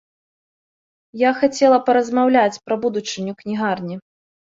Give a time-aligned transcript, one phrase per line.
[1.23, 4.05] Я хацела паразмаўляць пра будучыню кнігарні.